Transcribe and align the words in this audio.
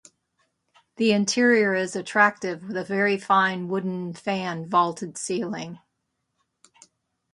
The 0.95 1.11
interior 1.11 1.75
is 1.75 1.95
attractive 1.95 2.63
with 2.63 2.75
a 2.75 2.83
very 2.83 3.19
fine 3.19 3.67
wooden 3.67 4.13
fan 4.15 4.67
vaulted 4.67 5.15
ceiling. 5.15 5.77